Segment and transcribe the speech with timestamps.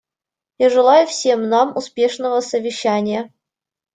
[0.57, 3.31] Я желаю всем нам успешного совещания.